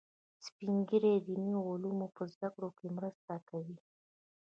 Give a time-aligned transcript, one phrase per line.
[0.45, 3.77] سپین ږیری د دیني علومو په زده کړه کې مرسته کوي